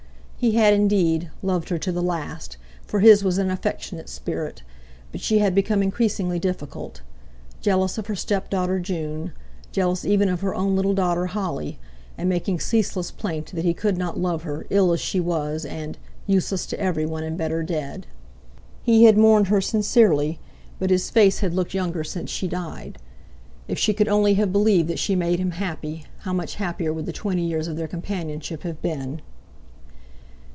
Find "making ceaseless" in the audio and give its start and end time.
12.27-13.11